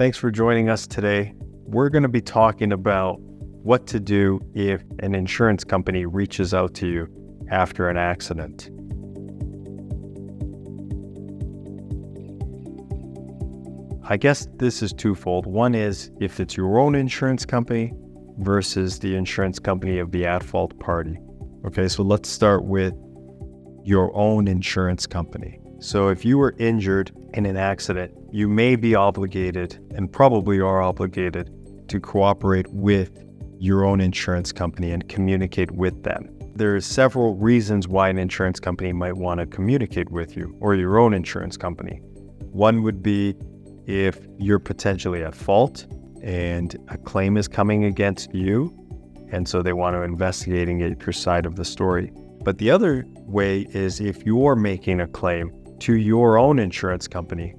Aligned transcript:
Thanks 0.00 0.16
for 0.16 0.30
joining 0.30 0.70
us 0.70 0.86
today. 0.86 1.34
We're 1.66 1.90
going 1.90 2.04
to 2.04 2.08
be 2.08 2.22
talking 2.22 2.72
about 2.72 3.20
what 3.20 3.86
to 3.88 4.00
do 4.00 4.40
if 4.54 4.82
an 5.00 5.14
insurance 5.14 5.62
company 5.62 6.06
reaches 6.06 6.54
out 6.54 6.72
to 6.76 6.86
you 6.86 7.46
after 7.50 7.86
an 7.90 7.98
accident. 7.98 8.70
I 14.08 14.16
guess 14.16 14.48
this 14.56 14.80
is 14.80 14.94
twofold. 14.94 15.44
One 15.44 15.74
is 15.74 16.10
if 16.18 16.40
it's 16.40 16.56
your 16.56 16.78
own 16.78 16.94
insurance 16.94 17.44
company 17.44 17.92
versus 18.38 19.00
the 19.00 19.14
insurance 19.14 19.58
company 19.58 19.98
of 19.98 20.12
the 20.12 20.24
at 20.24 20.42
fault 20.42 20.80
party. 20.80 21.18
Okay, 21.66 21.88
so 21.88 22.02
let's 22.02 22.30
start 22.30 22.64
with 22.64 22.94
your 23.84 24.16
own 24.16 24.48
insurance 24.48 25.06
company. 25.06 25.60
So 25.78 26.08
if 26.08 26.24
you 26.24 26.38
were 26.38 26.56
injured 26.58 27.12
in 27.34 27.46
an 27.46 27.56
accident, 27.56 28.12
you 28.32 28.48
may 28.48 28.76
be 28.76 28.94
obligated 28.94 29.78
and 29.94 30.12
probably 30.12 30.60
are 30.60 30.82
obligated 30.82 31.50
to 31.88 32.00
cooperate 32.00 32.66
with 32.68 33.24
your 33.58 33.84
own 33.84 34.00
insurance 34.00 34.52
company 34.52 34.90
and 34.90 35.08
communicate 35.08 35.70
with 35.72 36.02
them. 36.02 36.28
There 36.54 36.74
are 36.74 36.80
several 36.80 37.36
reasons 37.36 37.88
why 37.88 38.08
an 38.08 38.18
insurance 38.18 38.58
company 38.58 38.92
might 38.92 39.16
want 39.16 39.40
to 39.40 39.46
communicate 39.46 40.10
with 40.10 40.36
you 40.36 40.56
or 40.60 40.74
your 40.74 40.98
own 40.98 41.14
insurance 41.14 41.56
company. 41.56 42.00
One 42.52 42.82
would 42.82 43.02
be 43.02 43.36
if 43.86 44.18
you're 44.38 44.58
potentially 44.58 45.22
at 45.22 45.34
fault 45.34 45.86
and 46.22 46.76
a 46.88 46.98
claim 46.98 47.36
is 47.36 47.48
coming 47.48 47.84
against 47.84 48.34
you, 48.34 48.76
and 49.32 49.48
so 49.48 49.62
they 49.62 49.72
want 49.72 49.94
to 49.94 50.02
investigating 50.02 50.80
your 50.80 51.12
side 51.12 51.46
of 51.46 51.56
the 51.56 51.64
story. 51.64 52.12
But 52.42 52.58
the 52.58 52.70
other 52.70 53.04
way 53.26 53.66
is 53.70 54.00
if 54.00 54.24
you're 54.24 54.56
making 54.56 55.00
a 55.00 55.06
claim 55.06 55.52
to 55.80 55.96
your 55.96 56.38
own 56.38 56.58
insurance 56.58 57.08
company 57.08 57.54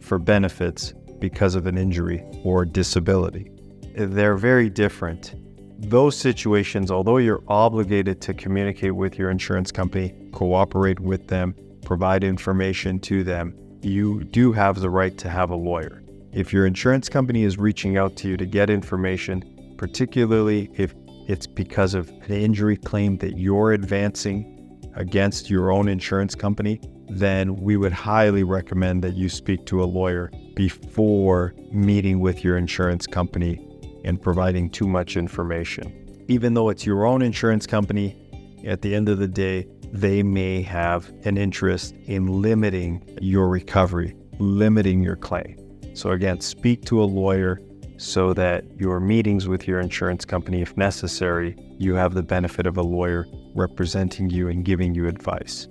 for 0.00 0.18
benefits 0.18 0.92
because 1.18 1.54
of 1.54 1.66
an 1.66 1.78
injury 1.78 2.24
or 2.44 2.64
disability. 2.64 3.50
They're 3.94 4.36
very 4.36 4.68
different. 4.68 5.34
Those 5.78 6.16
situations, 6.16 6.90
although 6.90 7.18
you're 7.18 7.42
obligated 7.48 8.20
to 8.22 8.34
communicate 8.34 8.94
with 8.94 9.18
your 9.18 9.30
insurance 9.30 9.72
company, 9.72 10.14
cooperate 10.32 11.00
with 11.00 11.28
them, 11.28 11.54
provide 11.84 12.24
information 12.24 13.00
to 13.00 13.24
them, 13.24 13.54
you 13.82 14.22
do 14.24 14.52
have 14.52 14.80
the 14.80 14.90
right 14.90 15.16
to 15.18 15.28
have 15.28 15.50
a 15.50 15.56
lawyer. 15.56 16.02
If 16.32 16.52
your 16.52 16.66
insurance 16.66 17.08
company 17.08 17.42
is 17.42 17.58
reaching 17.58 17.96
out 17.96 18.16
to 18.18 18.28
you 18.28 18.36
to 18.36 18.46
get 18.46 18.70
information, 18.70 19.74
particularly 19.76 20.70
if 20.74 20.94
it's 21.28 21.46
because 21.46 21.94
of 21.94 22.08
an 22.08 22.32
injury 22.32 22.76
claim 22.76 23.18
that 23.18 23.38
you're 23.38 23.72
advancing 23.72 24.51
against 24.94 25.50
your 25.50 25.70
own 25.70 25.88
insurance 25.88 26.34
company, 26.34 26.80
then 27.08 27.56
we 27.56 27.76
would 27.76 27.92
highly 27.92 28.42
recommend 28.42 29.02
that 29.04 29.14
you 29.14 29.28
speak 29.28 29.66
to 29.66 29.82
a 29.82 29.84
lawyer 29.84 30.30
before 30.54 31.54
meeting 31.70 32.20
with 32.20 32.44
your 32.44 32.56
insurance 32.56 33.06
company 33.06 33.60
and 34.04 34.20
providing 34.20 34.70
too 34.70 34.86
much 34.86 35.16
information. 35.16 36.24
Even 36.28 36.54
though 36.54 36.68
it's 36.68 36.86
your 36.86 37.04
own 37.04 37.22
insurance 37.22 37.66
company, 37.66 38.16
at 38.64 38.82
the 38.82 38.94
end 38.94 39.08
of 39.08 39.18
the 39.18 39.28
day, 39.28 39.66
they 39.92 40.22
may 40.22 40.62
have 40.62 41.12
an 41.24 41.36
interest 41.36 41.94
in 42.06 42.40
limiting 42.40 43.02
your 43.20 43.48
recovery, 43.48 44.16
limiting 44.38 45.02
your 45.02 45.16
claim. 45.16 45.58
So, 45.94 46.10
again, 46.12 46.40
speak 46.40 46.84
to 46.86 47.02
a 47.02 47.04
lawyer 47.04 47.60
so 48.02 48.32
that 48.34 48.64
your 48.76 48.98
meetings 48.98 49.46
with 49.46 49.68
your 49.68 49.78
insurance 49.78 50.24
company, 50.24 50.60
if 50.60 50.76
necessary, 50.76 51.56
you 51.78 51.94
have 51.94 52.14
the 52.14 52.22
benefit 52.22 52.66
of 52.66 52.76
a 52.76 52.82
lawyer 52.82 53.26
representing 53.54 54.28
you 54.28 54.48
and 54.48 54.64
giving 54.64 54.92
you 54.94 55.06
advice. 55.06 55.68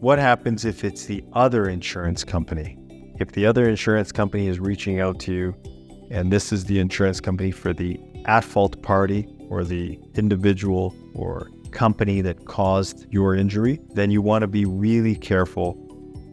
What 0.00 0.18
happens 0.18 0.64
if 0.64 0.82
it's 0.82 1.04
the 1.04 1.22
other 1.34 1.68
insurance 1.68 2.24
company? 2.24 2.78
If 3.20 3.32
the 3.32 3.44
other 3.44 3.68
insurance 3.68 4.12
company 4.12 4.46
is 4.46 4.58
reaching 4.58 4.98
out 4.98 5.20
to 5.20 5.32
you, 5.32 5.54
and 6.10 6.32
this 6.32 6.52
is 6.52 6.64
the 6.64 6.78
insurance 6.78 7.20
company 7.20 7.50
for 7.50 7.74
the 7.74 8.00
at 8.24 8.44
fault 8.44 8.80
party 8.82 9.28
or 9.50 9.62
the 9.62 9.98
individual 10.14 10.94
or 11.14 11.50
company 11.70 12.22
that 12.22 12.46
caused 12.46 13.06
your 13.12 13.34
injury, 13.34 13.78
then 13.92 14.10
you 14.10 14.22
want 14.22 14.40
to 14.40 14.48
be 14.48 14.64
really 14.64 15.16
careful 15.16 15.78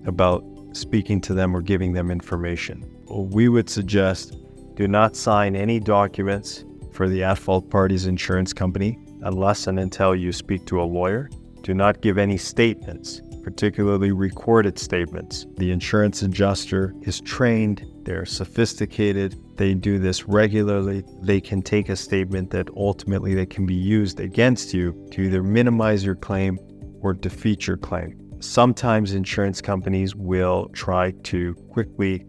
about 0.05 0.45
speaking 0.71 1.19
to 1.21 1.33
them 1.33 1.53
or 1.55 1.61
giving 1.61 1.91
them 1.91 2.09
information. 2.09 2.85
We 3.09 3.49
would 3.49 3.69
suggest 3.69 4.37
do 4.81 4.87
not 4.87 5.15
sign 5.15 5.55
any 5.55 5.79
documents 5.79 6.65
for 6.91 7.07
the 7.07 7.21
at 7.21 7.37
fault 7.37 7.69
party's 7.69 8.07
insurance 8.07 8.51
company 8.51 8.97
unless 9.21 9.67
and 9.67 9.79
until 9.79 10.15
you 10.15 10.31
speak 10.31 10.65
to 10.65 10.81
a 10.81 10.83
lawyer. 10.83 11.29
Do 11.61 11.75
not 11.75 12.01
give 12.01 12.17
any 12.17 12.35
statements, 12.35 13.21
particularly 13.43 14.11
recorded 14.11 14.79
statements. 14.79 15.45
The 15.57 15.69
insurance 15.69 16.23
adjuster 16.23 16.95
is 17.03 17.21
trained, 17.21 17.85
they're 18.05 18.25
sophisticated, 18.25 19.35
they 19.55 19.75
do 19.75 19.99
this 19.99 20.27
regularly. 20.27 21.03
They 21.21 21.39
can 21.39 21.61
take 21.61 21.89
a 21.89 21.95
statement 21.95 22.49
that 22.49 22.67
ultimately 22.75 23.35
that 23.35 23.51
can 23.51 23.67
be 23.67 23.75
used 23.75 24.19
against 24.19 24.73
you 24.73 25.07
to 25.11 25.21
either 25.21 25.43
minimize 25.43 26.03
your 26.03 26.15
claim 26.15 26.57
or 27.01 27.13
defeat 27.13 27.67
your 27.67 27.77
claim. 27.77 28.19
Sometimes 28.39 29.13
insurance 29.13 29.61
companies 29.61 30.15
will 30.15 30.69
try 30.69 31.11
to 31.25 31.53
quickly 31.69 32.25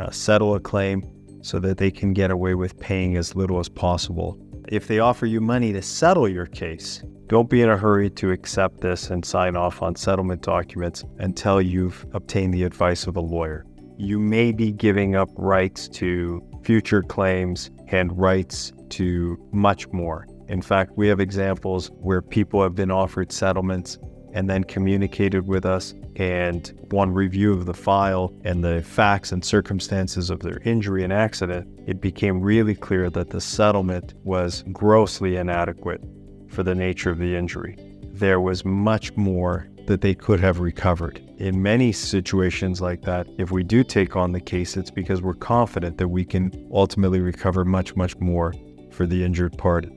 uh, 0.00 0.10
settle 0.10 0.56
a 0.56 0.60
claim 0.60 1.04
so 1.42 1.58
that 1.58 1.76
they 1.76 1.90
can 1.90 2.12
get 2.12 2.30
away 2.30 2.54
with 2.54 2.78
paying 2.80 3.16
as 3.16 3.36
little 3.36 3.58
as 3.58 3.68
possible. 3.68 4.38
If 4.68 4.86
they 4.86 5.00
offer 5.00 5.26
you 5.26 5.40
money 5.40 5.72
to 5.72 5.82
settle 5.82 6.28
your 6.28 6.46
case, 6.46 7.02
don't 7.26 7.50
be 7.50 7.62
in 7.62 7.68
a 7.68 7.76
hurry 7.76 8.10
to 8.10 8.30
accept 8.30 8.80
this 8.80 9.10
and 9.10 9.24
sign 9.24 9.56
off 9.56 9.82
on 9.82 9.96
settlement 9.96 10.42
documents 10.42 11.04
until 11.18 11.60
you've 11.60 12.06
obtained 12.12 12.54
the 12.54 12.62
advice 12.62 13.06
of 13.06 13.16
a 13.16 13.20
lawyer. 13.20 13.66
You 13.98 14.18
may 14.18 14.52
be 14.52 14.72
giving 14.72 15.16
up 15.16 15.28
rights 15.36 15.88
to 15.88 16.42
future 16.64 17.02
claims 17.02 17.70
and 17.88 18.16
rights 18.18 18.72
to 18.90 19.36
much 19.52 19.88
more. 19.88 20.26
In 20.48 20.62
fact, 20.62 20.92
we 20.96 21.08
have 21.08 21.20
examples 21.20 21.90
where 22.00 22.22
people 22.22 22.62
have 22.62 22.74
been 22.74 22.90
offered 22.90 23.32
settlements 23.32 23.98
and 24.32 24.48
then 24.48 24.64
communicated 24.64 25.46
with 25.46 25.64
us. 25.64 25.94
And 26.16 26.72
one 26.90 27.12
review 27.12 27.52
of 27.52 27.66
the 27.66 27.74
file 27.74 28.34
and 28.44 28.62
the 28.62 28.82
facts 28.82 29.32
and 29.32 29.44
circumstances 29.44 30.30
of 30.30 30.40
their 30.40 30.58
injury 30.64 31.04
and 31.04 31.12
accident, 31.12 31.68
it 31.86 32.00
became 32.00 32.40
really 32.40 32.74
clear 32.74 33.10
that 33.10 33.30
the 33.30 33.40
settlement 33.40 34.14
was 34.24 34.64
grossly 34.72 35.36
inadequate 35.36 36.02
for 36.48 36.62
the 36.62 36.74
nature 36.74 37.10
of 37.10 37.18
the 37.18 37.34
injury. 37.34 37.76
There 38.12 38.40
was 38.40 38.64
much 38.64 39.16
more 39.16 39.68
that 39.86 40.00
they 40.00 40.14
could 40.14 40.38
have 40.40 40.60
recovered. 40.60 41.20
In 41.38 41.60
many 41.60 41.90
situations 41.90 42.80
like 42.80 43.02
that, 43.02 43.26
if 43.38 43.50
we 43.50 43.64
do 43.64 43.82
take 43.82 44.14
on 44.14 44.30
the 44.30 44.40
case, 44.40 44.76
it's 44.76 44.90
because 44.90 45.22
we're 45.22 45.34
confident 45.34 45.98
that 45.98 46.08
we 46.08 46.24
can 46.24 46.68
ultimately 46.72 47.20
recover 47.20 47.64
much, 47.64 47.96
much 47.96 48.16
more 48.18 48.54
for 48.92 49.06
the 49.06 49.24
injured 49.24 49.58
party. 49.58 49.90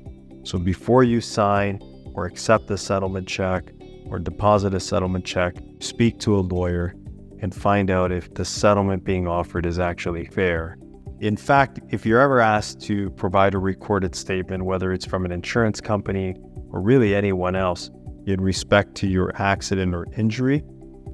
So 0.43 0.57
before 0.57 1.03
you 1.03 1.21
sign 1.21 1.79
or 2.15 2.25
accept 2.25 2.67
the 2.67 2.77
settlement 2.77 3.27
check 3.27 3.65
or 4.07 4.19
deposit 4.19 4.73
a 4.73 4.79
settlement 4.79 5.25
check, 5.25 5.55
speak 5.79 6.19
to 6.19 6.37
a 6.37 6.41
lawyer 6.41 6.95
and 7.41 7.53
find 7.53 7.91
out 7.91 8.11
if 8.11 8.33
the 8.33 8.45
settlement 8.45 9.03
being 9.03 9.27
offered 9.27 9.65
is 9.65 9.79
actually 9.79 10.25
fair. 10.25 10.77
In 11.19 11.37
fact, 11.37 11.79
if 11.89 12.05
you're 12.05 12.19
ever 12.19 12.39
asked 12.39 12.81
to 12.81 13.09
provide 13.11 13.53
a 13.53 13.59
recorded 13.59 14.15
statement, 14.15 14.65
whether 14.65 14.91
it's 14.91 15.05
from 15.05 15.25
an 15.25 15.31
insurance 15.31 15.79
company 15.79 16.35
or 16.69 16.81
really 16.81 17.15
anyone 17.15 17.55
else, 17.55 17.89
in 18.25 18.41
respect 18.41 18.95
to 18.95 19.07
your 19.07 19.31
accident 19.41 19.93
or 19.93 20.07
injury, 20.17 20.63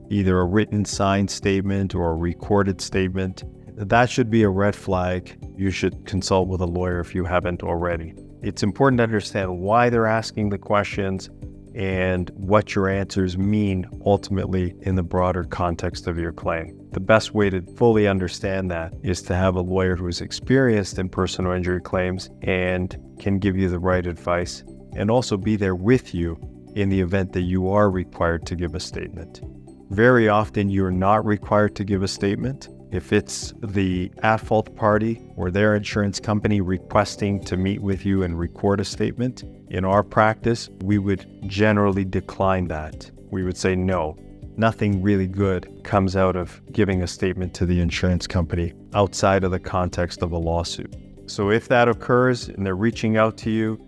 either 0.10 0.40
a 0.40 0.46
written 0.46 0.86
signed 0.86 1.30
statement 1.30 1.94
or 1.94 2.12
a 2.12 2.16
recorded 2.16 2.82
statement, 2.82 3.44
that 3.76 4.10
should 4.10 4.30
be 4.30 4.44
a 4.44 4.50
red 4.50 4.76
flag. 4.76 5.38
You 5.58 5.72
should 5.72 6.06
consult 6.06 6.48
with 6.48 6.62
a 6.62 6.66
lawyer 6.66 7.00
if 7.00 7.14
you 7.16 7.26
haven't 7.26 7.64
already. 7.64 8.14
It's 8.42 8.64
important 8.64 8.98
to 9.00 9.04
understand 9.04 9.60
why 9.60 9.90
they're 9.90 10.08
asking 10.08 10.50
the 10.50 10.58
questions 10.58 11.30
and 11.76 12.30
what 12.36 12.76
your 12.76 12.90
answers 12.90 13.38
mean 13.38 13.86
ultimately 14.06 14.76
in 14.82 14.96
the 14.96 15.04
broader 15.04 15.44
context 15.44 16.08
of 16.08 16.18
your 16.18 16.32
claim. 16.32 16.78
The 16.92 17.00
best 17.00 17.34
way 17.34 17.50
to 17.50 17.62
fully 17.76 18.08
understand 18.08 18.70
that 18.72 18.94
is 19.04 19.22
to 19.24 19.36
have 19.36 19.56
a 19.56 19.62
lawyer 19.62 19.96
who 19.96 20.08
is 20.08 20.22
experienced 20.22 21.00
in 21.00 21.10
personal 21.10 21.54
injury 21.54 21.82
claims 21.82 22.30
and 22.42 22.96
can 23.20 23.40
give 23.40 23.56
you 23.56 23.70
the 23.70 23.80
right 23.80 24.06
advice 24.06 24.64
and 24.96 25.10
also 25.10 25.38
be 25.38 25.56
there 25.56 25.76
with 25.76 26.14
you 26.14 26.38
in 26.76 26.90
the 26.90 27.00
event 27.00 27.34
that 27.34 27.42
you 27.42 27.70
are 27.70 27.90
required 27.90 28.46
to 28.46 28.56
give 28.56 28.76
a 28.76 28.80
statement. 28.80 29.42
Very 29.90 30.30
often, 30.30 30.70
you're 30.70 30.92
not 30.92 31.26
required 31.26 31.76
to 31.76 31.84
give 31.84 32.04
a 32.04 32.08
statement. 32.08 32.70
If 32.92 33.14
it's 33.14 33.54
the 33.62 34.12
at 34.22 34.42
fault 34.42 34.76
party 34.76 35.22
or 35.38 35.50
their 35.50 35.76
insurance 35.76 36.20
company 36.20 36.60
requesting 36.60 37.42
to 37.46 37.56
meet 37.56 37.82
with 37.82 38.06
you 38.06 38.24
and 38.24 38.38
record 38.38 38.82
a 38.82 38.86
statement, 38.86 39.46
in 39.70 39.86
our 39.86 40.04
practice, 40.04 40.70
we 40.84 40.98
would 40.98 41.26
generally 41.48 42.04
decline 42.04 42.68
that. 42.68 43.10
We 43.32 43.44
would 43.44 43.56
say 43.56 43.76
no. 43.78 44.18
Nothing 44.58 45.02
really 45.02 45.28
good 45.28 45.84
comes 45.86 46.18
out 46.18 46.36
of 46.36 46.62
giving 46.74 47.02
a 47.02 47.08
statement 47.08 47.54
to 47.54 47.66
the 47.66 47.80
insurance 47.80 48.28
company 48.28 48.74
outside 48.94 49.46
of 49.46 49.52
the 49.52 49.60
context 49.60 50.22
of 50.22 50.34
a 50.34 50.38
lawsuit. 50.38 50.94
So 51.28 51.50
if 51.50 51.70
that 51.70 51.88
occurs 51.88 52.50
and 52.50 52.66
they're 52.66 52.76
reaching 52.76 53.16
out 53.16 53.38
to 53.38 53.50
you 53.50 53.80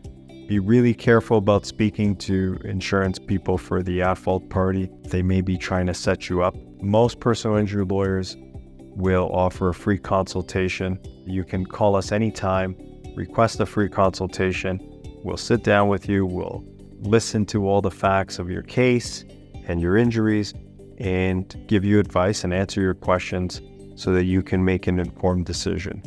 be 0.48 0.60
really 0.60 0.94
careful 0.94 1.38
about 1.38 1.66
speaking 1.66 2.16
to 2.18 2.60
insurance 2.66 3.18
people 3.18 3.58
for 3.58 3.82
the 3.82 4.02
at 4.02 4.18
fault 4.18 4.50
party. 4.50 4.90
They 5.04 5.24
may 5.24 5.40
be 5.40 5.58
trying 5.58 5.86
to 5.88 5.94
set 5.94 6.30
you 6.30 6.44
up. 6.44 6.56
Most 6.82 7.22
personal 7.22 7.56
injury 7.56 7.86
lawyers 7.86 8.36
will 8.96 9.30
offer 9.34 9.70
a 9.70 9.74
free 9.74 9.98
consultation. 9.98 11.00
You 11.26 11.44
can 11.44 11.66
call 11.66 11.96
us 11.96 12.12
anytime, 12.12 12.76
request 13.16 13.60
a 13.60 13.66
free 13.66 13.90
consultation. 13.90 14.80
We'll 15.24 15.38
sit 15.38 15.64
down 15.64 15.88
with 15.88 16.10
you, 16.10 16.26
we'll 16.26 16.64
listen 17.00 17.46
to 17.48 17.68
all 17.68 17.82
the 17.82 17.92
facts 17.92 18.40
of 18.40 18.50
your 18.50 18.62
case 18.62 19.26
and 19.68 19.82
your 19.82 19.98
injuries, 19.98 20.54
and 21.00 21.64
give 21.68 21.84
you 21.84 22.00
advice 22.00 22.44
and 22.44 22.54
answer 22.54 22.82
your 22.82 22.94
questions 22.94 23.62
so 23.96 24.14
that 24.14 24.26
you 24.26 24.42
can 24.42 24.64
make 24.64 24.88
an 24.88 25.00
informed 25.00 25.46
decision. 25.46 26.02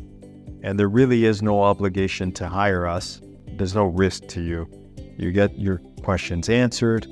And 0.62 0.78
there 0.78 0.88
really 0.88 1.24
is 1.24 1.42
no 1.42 1.62
obligation 1.62 2.32
to 2.32 2.48
hire 2.48 2.86
us, 2.86 3.20
there's 3.46 3.74
no 3.74 3.86
risk 3.86 4.26
to 4.28 4.42
you. 4.42 4.68
You 5.16 5.32
get 5.32 5.58
your 5.58 5.78
questions 6.02 6.48
answered, 6.48 7.06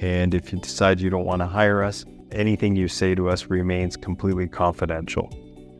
and 0.00 0.34
if 0.34 0.52
you 0.52 0.60
decide 0.60 1.00
you 1.00 1.10
don't 1.10 1.24
want 1.24 1.40
to 1.40 1.46
hire 1.46 1.82
us, 1.82 2.04
anything 2.32 2.76
you 2.76 2.88
say 2.88 3.14
to 3.14 3.28
us 3.28 3.46
remains 3.46 3.96
completely 3.96 4.48
confidential. 4.48 5.30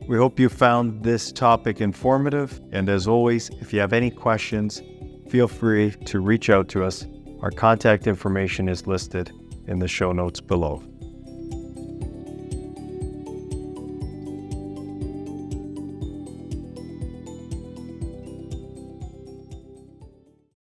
We 0.08 0.16
hope 0.16 0.40
you 0.40 0.48
found 0.48 1.04
this 1.04 1.30
topic 1.30 1.80
informative, 1.80 2.60
and 2.72 2.88
as 2.88 3.06
always, 3.06 3.48
if 3.60 3.72
you 3.72 3.80
have 3.80 3.92
any 3.92 4.10
questions, 4.10 4.82
feel 5.28 5.46
free 5.46 5.92
to 6.06 6.20
reach 6.20 6.50
out 6.50 6.68
to 6.70 6.84
us. 6.84 7.06
Our 7.42 7.50
contact 7.50 8.06
information 8.06 8.68
is 8.68 8.86
listed 8.86 9.30
in 9.66 9.78
the 9.78 9.88
show 9.88 10.12
notes 10.12 10.40
below. 10.40 10.82